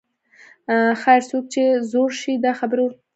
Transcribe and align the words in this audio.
خیر، 1.01 1.21
څوک 1.29 1.45
چې 1.53 1.63
زوړ 1.91 2.09
شي 2.21 2.33
دا 2.45 2.51
خبرې 2.59 2.79
ورسره 2.83 2.89
تړلې 2.97 2.99
دي. 3.03 3.09